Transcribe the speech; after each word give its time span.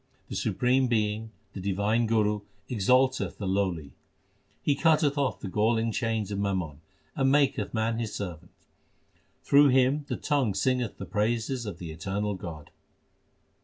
The 0.29 0.35
supreme 0.35 0.87
being, 0.87 1.29
the 1.53 1.59
divine 1.61 2.07
Guru, 2.07 2.41
exalteth 2.67 3.37
the 3.37 3.45
lowly; 3.47 3.91
He 4.63 4.73
cutteth 4.73 5.15
off 5.15 5.39
the 5.39 5.47
galling 5.47 5.91
chains 5.91 6.31
of 6.31 6.39
mammon, 6.39 6.81
and 7.15 7.31
maketh 7.31 7.71
man 7.75 7.99
his 7.99 8.15
servant. 8.15 8.49
Through 9.43 9.67
him 9.67 10.05
the 10.07 10.17
tongue 10.17 10.55
singeth 10.55 10.97
the 10.97 11.05
praises 11.05 11.67
of 11.67 11.77
the 11.77 11.91
Eternal 11.91 12.33
God. 12.33 12.71